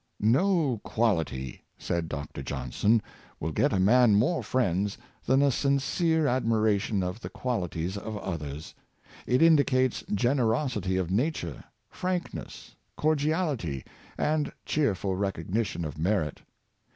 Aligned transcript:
jfoJinson 0.01 0.25
and 0.25 0.33
Bos 0.33 0.41
well. 0.43 0.45
137" 0.49 0.87
No 0.89 0.93
quality," 0.95 1.63
said 1.77 2.09
Dr. 2.09 2.41
Johnson, 2.41 3.01
"will 3.39 3.51
get 3.51 3.71
a 3.71 3.79
man 3.79 4.15
more 4.15 4.41
friends 4.41 4.97
than 5.27 5.43
a 5.43 5.51
sincere 5.51 6.25
admiration 6.25 7.03
of 7.03 7.19
the 7.19 7.29
quaMties 7.29 7.97
of 7.97 8.17
others. 8.17 8.73
It 9.27 9.43
indicates 9.43 10.03
generosity 10.11 10.97
of 10.97 11.11
nature, 11.11 11.65
frankness, 11.91 12.75
cordiality 12.97 13.83
and 14.17 14.51
cheerful 14.65 15.15
recognition 15.15 15.85
of 15.85 15.99
merit." 15.99 16.41